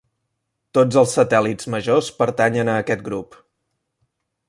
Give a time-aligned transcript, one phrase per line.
[0.77, 3.41] Tots els satèl·lits majors pertanyen a aquest grup.